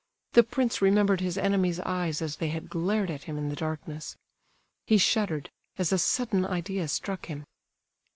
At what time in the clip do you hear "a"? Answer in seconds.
5.91-5.99